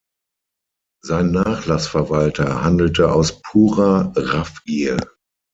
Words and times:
Sein 1.03 1.29
Nachlassverwalter 1.29 2.63
handelte 2.63 3.13
aus 3.13 3.39
purer 3.43 4.11
Raffgier. 4.15 4.97